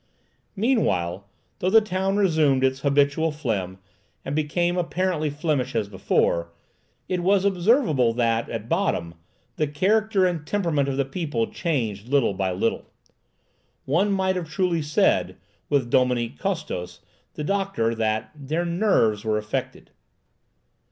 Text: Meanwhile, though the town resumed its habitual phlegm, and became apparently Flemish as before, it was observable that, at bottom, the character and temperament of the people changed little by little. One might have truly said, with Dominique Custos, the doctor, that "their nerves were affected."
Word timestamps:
Meanwhile, 0.55 1.27
though 1.59 1.69
the 1.69 1.79
town 1.79 2.17
resumed 2.17 2.63
its 2.63 2.79
habitual 2.79 3.29
phlegm, 3.31 3.77
and 4.25 4.35
became 4.35 4.75
apparently 4.75 5.29
Flemish 5.29 5.75
as 5.75 5.87
before, 5.89 6.51
it 7.07 7.19
was 7.19 7.45
observable 7.45 8.11
that, 8.13 8.49
at 8.49 8.67
bottom, 8.67 9.13
the 9.57 9.67
character 9.67 10.25
and 10.25 10.43
temperament 10.47 10.89
of 10.89 10.97
the 10.97 11.05
people 11.05 11.51
changed 11.51 12.07
little 12.07 12.33
by 12.33 12.51
little. 12.51 12.85
One 13.85 14.11
might 14.11 14.35
have 14.37 14.49
truly 14.49 14.81
said, 14.81 15.37
with 15.69 15.91
Dominique 15.91 16.39
Custos, 16.39 17.01
the 17.35 17.43
doctor, 17.43 17.93
that 17.93 18.31
"their 18.33 18.65
nerves 18.65 19.23
were 19.23 19.37
affected." 19.37 19.91